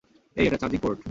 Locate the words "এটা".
0.47-0.57